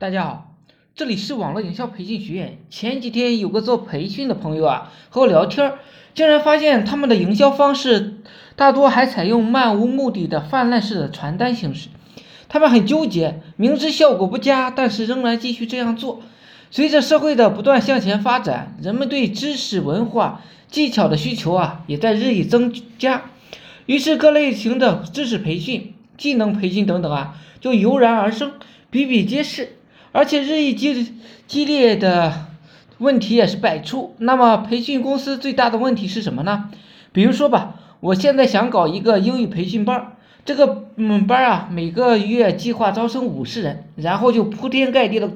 [0.00, 0.54] 大家好，
[0.94, 2.56] 这里是网络营销培训学院。
[2.70, 5.74] 前几天有个做培训的朋友啊，和我聊天，
[6.14, 8.14] 竟然发现他们的营销方式
[8.56, 11.90] 大多还采用漫无目的的泛滥式的传单形式。
[12.48, 16.22] 他们很纠结，明知效果不佳，但是仍然继续这样做。
[16.70, 20.40] 随着社会的不断向前发展，人们对知识、文化、
[20.70, 23.24] 技巧的需求啊，也在日益增加。
[23.84, 28.52] 于是各类型的知识培训、技能培训等等啊，就油然而生，
[28.88, 29.76] 比比皆是。
[30.12, 31.14] 而且日益激
[31.46, 32.46] 激烈的
[32.98, 34.14] 问题也是百出。
[34.18, 36.70] 那么培训公司最大的问题是什么呢？
[37.12, 40.12] 比如说吧，我现在想搞一个英语培训班，
[40.44, 45.30] 这个嗯班啊，每个月计划招生五十人，然后就铺天盖地的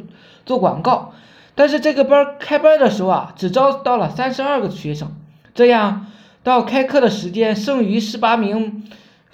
[0.47, 1.13] 做广告。
[1.55, 5.13] 但是这个班开班的时候啊，只招到了三十二个学生，
[5.55, 6.07] 这样
[6.43, 8.83] 到开课的时间，剩余十八名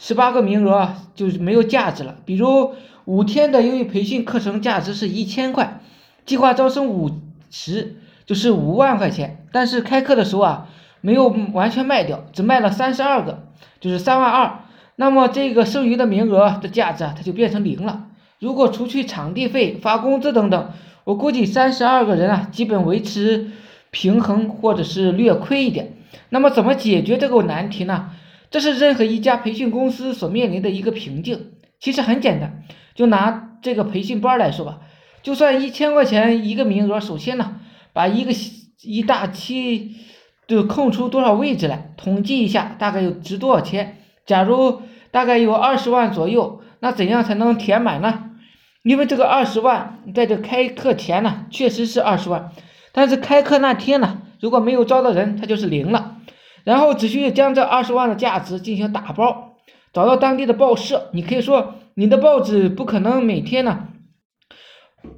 [0.00, 2.16] 十八个名额就是没有价值了。
[2.24, 2.72] 比如。
[3.06, 5.80] 五天的英语培训课程价值是一千块，
[6.26, 7.10] 计划招生五
[7.50, 10.68] 十就是五万块钱，但是开课的时候啊
[11.00, 13.48] 没有完全卖掉，只卖了三十二个，
[13.80, 14.60] 就是三万二。
[14.94, 18.04] 那么这个剩余的名额的价值啊，它就变成零了。
[18.38, 20.70] 如果除去场地费、发工资等等，
[21.02, 23.50] 我估计三十二个人啊，基本维持
[23.90, 25.94] 平衡或者是略亏一点。
[26.28, 28.10] 那么怎么解决这个难题呢？
[28.50, 31.52] 这是任何一家培训公司所面临的一个瓶颈。
[31.78, 32.64] 其实很简单。
[32.94, 34.80] 就拿这个培训班来说吧，
[35.22, 37.60] 就算一千块钱一个名额，首先呢，
[37.94, 38.32] 把一个
[38.82, 39.96] 一大期
[40.46, 43.98] 就空出多少位置来，统计一下大概有值多少钱。
[44.26, 48.30] 假如大概有二十万左右，那怎样才能填满呢？
[48.82, 52.50] 因为这个二十万在这开课前呢，确实是二十万，
[52.92, 56.16] 但是开课那天呢，如果没有招到人，它就是零了。
[56.64, 59.56] 然后只需将这二十万的价值进行打包，
[59.92, 61.74] 找到当地的报社，你可以说。
[61.94, 63.88] 你的报纸不可能每天呢，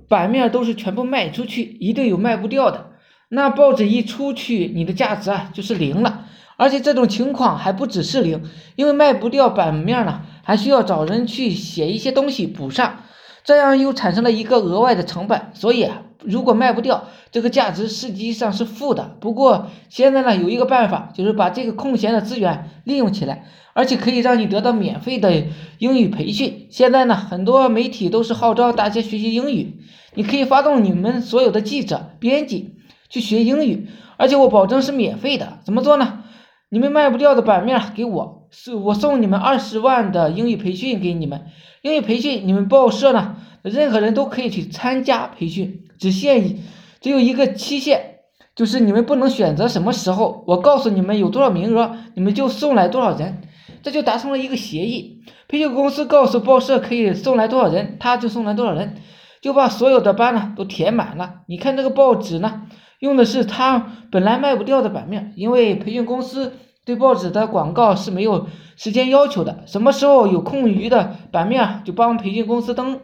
[0.09, 2.87] 版面都是全部卖出去，一定有卖不掉的。
[3.29, 6.25] 那报纸一出去，你的价值啊就是零了。
[6.57, 8.43] 而且这种情况还不只是零，
[8.75, 13.05] 因为卖不掉版面呢，还需要找人去写一些东西补上，
[13.45, 15.51] 这样又产生了一个额外的成本。
[15.55, 15.89] 所以，
[16.25, 19.17] 如果卖不掉，这个价值实际上是负的。
[19.21, 23.47] 不过现在呢，有一个办法，就是把这个空闲的资源利用起来。
[23.75, 25.45] 而且可以让你得到免费的
[25.79, 26.67] 英语培训。
[26.69, 29.79] 现在呢，很多媒体都是号召大家学习英语。
[30.15, 32.75] 你可以发动你们所有的记者、编辑
[33.09, 33.89] 去学英语，
[34.19, 35.59] 而且我保证是免费的。
[35.65, 36.25] 怎么做呢？
[36.69, 41.47] 你们卖不掉的版面给我，是我送你们二十万的英语培训给你们。
[41.81, 46.59] 英语培训，你们报社呢，任何人都可以去参加培训，只限
[47.01, 48.09] 只有一个期限。
[48.55, 53.43] 就是你们不能选择什么时候，我告诉你们有多少名额，你们就送来多少人。
[53.83, 58.97] 这就达成了一个协议，培训公司告诉报社可以送来多少人，他就送来多少人，
[59.41, 61.37] 就把所有的班呢都填满了。
[61.47, 62.63] 你看这个报纸呢，
[62.99, 66.53] 用的是他本来卖不掉的版面，因为培训公司
[66.85, 73.01] 对报纸的广告是没有时间要求的，什么时候有空余的版面就帮培训公司登。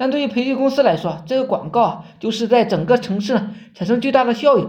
[0.00, 3.38] 但对于培训公司来说，这个广告就是在整个城市
[3.74, 4.66] 产生巨大的效应。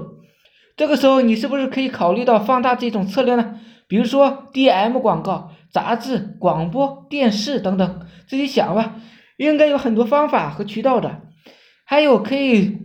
[0.75, 3.58] 这个时候，你是不是可以考虑到放大这种策略呢？
[3.88, 8.96] 比如说 DM 广告、杂志、广播电视等等，自己想吧，
[9.38, 11.22] 应该有很多方法和渠道的。
[11.86, 12.80] 还有可以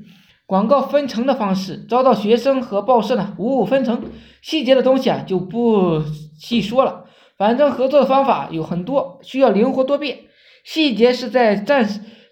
[0.47, 4.05] 广告分成的方式，招到学生和报社呢五五分成。
[4.41, 6.01] 细节的东西啊就不
[6.39, 10.19] 细说了，反正合作的方法有很多，需要灵活多变。
[10.63, 11.89] 细节是在战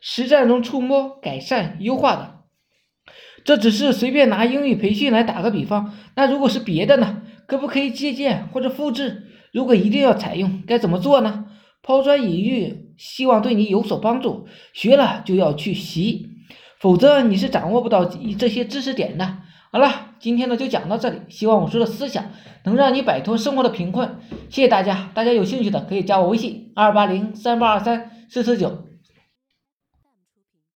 [0.06, 2.40] 实战中触摸、改善、优化的。
[3.42, 7.22] 这只是随便拿英语培训来打个比方，那如果是别的呢？
[7.46, 9.22] 可不可以借鉴或者复制？
[9.50, 11.46] 如果一定要采用，该怎么做呢？
[11.82, 14.46] 抛砖引玉，希望对你有所帮助。
[14.74, 16.28] 学了就要去习，
[16.78, 19.38] 否则你是掌握不到这些知识点的。
[19.72, 22.26] 好了，今天呢就讲到这里，希望我说的思想
[22.64, 24.18] 能让你摆脱生活的贫困。
[24.50, 28.84] 谢谢大家，大家有兴趣的可以加我微信二八零三八二三四四九。